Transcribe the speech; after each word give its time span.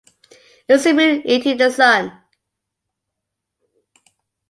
Is 0.67 0.83
the 0.85 0.93
moon 0.95 1.21
eating 1.27 1.57
the 1.57 1.69
sun? 1.69 2.11